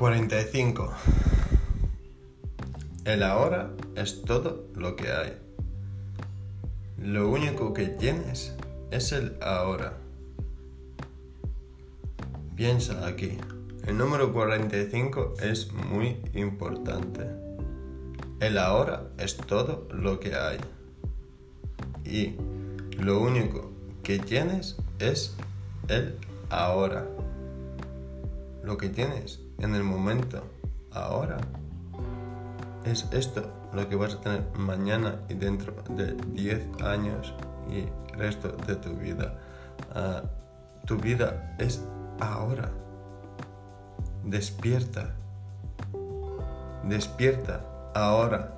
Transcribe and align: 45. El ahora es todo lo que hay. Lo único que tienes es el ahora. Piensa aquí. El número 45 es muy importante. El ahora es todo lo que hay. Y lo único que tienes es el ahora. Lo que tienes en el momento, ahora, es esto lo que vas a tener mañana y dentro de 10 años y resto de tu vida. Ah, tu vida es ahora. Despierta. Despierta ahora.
45. 0.00 0.94
El 3.04 3.22
ahora 3.22 3.72
es 3.96 4.22
todo 4.22 4.64
lo 4.74 4.96
que 4.96 5.12
hay. 5.12 5.36
Lo 6.96 7.28
único 7.28 7.74
que 7.74 7.88
tienes 7.88 8.56
es 8.90 9.12
el 9.12 9.36
ahora. 9.42 9.98
Piensa 12.56 13.06
aquí. 13.06 13.36
El 13.86 13.98
número 13.98 14.32
45 14.32 15.34
es 15.42 15.70
muy 15.70 16.16
importante. 16.32 17.26
El 18.40 18.56
ahora 18.56 19.02
es 19.18 19.36
todo 19.36 19.86
lo 19.92 20.18
que 20.18 20.34
hay. 20.34 20.60
Y 22.06 22.36
lo 22.96 23.20
único 23.20 23.70
que 24.02 24.18
tienes 24.18 24.78
es 24.98 25.36
el 25.88 26.16
ahora. 26.48 27.06
Lo 28.70 28.78
que 28.78 28.88
tienes 28.88 29.40
en 29.58 29.74
el 29.74 29.82
momento, 29.82 30.44
ahora, 30.92 31.38
es 32.84 33.04
esto 33.10 33.50
lo 33.72 33.88
que 33.88 33.96
vas 33.96 34.14
a 34.14 34.20
tener 34.20 34.44
mañana 34.56 35.22
y 35.28 35.34
dentro 35.34 35.74
de 35.88 36.14
10 36.14 36.80
años 36.80 37.34
y 37.68 37.86
resto 38.16 38.52
de 38.68 38.76
tu 38.76 38.90
vida. 38.90 39.36
Ah, 39.92 40.22
tu 40.86 40.96
vida 40.96 41.56
es 41.58 41.82
ahora. 42.20 42.70
Despierta. 44.22 45.16
Despierta 46.84 47.66
ahora. 47.96 48.54